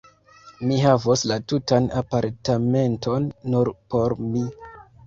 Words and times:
Mi 0.69 0.79
havos 0.85 1.25
la 1.33 1.37
tutan 1.53 1.91
apartamenton, 2.01 3.31
nur 3.57 3.73
por 3.97 4.19
mi! 4.29 4.49